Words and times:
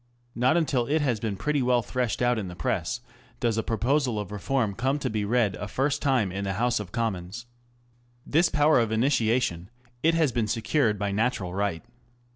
Not 0.33 0.57
until 0.57 0.87
it 0.87 0.99
has 1.01 1.19
been 1.19 1.37
pretty 1.37 1.61
well 1.61 1.83
threshed 1.83 2.23
out 2.23 2.39
in 2.39 2.47
the 2.47 2.55
Press 2.55 3.01
does 3.39 3.55
a 3.59 3.61
proposal 3.61 4.17
of 4.19 4.31
reform 4.31 4.73
come 4.73 4.97
to 4.97 5.11
be 5.11 5.23
read 5.25 5.53
a 5.57 5.67
first 5.67 6.01
time 6.01 6.31
in 6.31 6.43
the 6.45 6.53
House 6.53 6.79
of 6.79 6.91
Commons. 6.91 7.45
This 8.25 8.49
power 8.49 8.79
of 8.79 8.91
initiation 8.91 9.69
it 10.01 10.15
has 10.15 10.33
secured 10.51 10.97
by 10.97 11.11
natural 11.11 11.53
right. 11.53 11.83